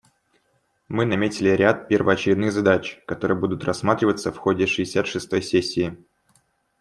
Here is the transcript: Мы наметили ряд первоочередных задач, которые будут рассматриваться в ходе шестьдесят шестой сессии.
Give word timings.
Мы 0.87 1.05
наметили 1.05 1.49
ряд 1.49 1.87
первоочередных 1.87 2.51
задач, 2.51 2.99
которые 3.05 3.37
будут 3.39 3.65
рассматриваться 3.65 4.31
в 4.31 4.37
ходе 4.39 4.65
шестьдесят 4.65 5.05
шестой 5.05 5.43
сессии. 5.43 5.95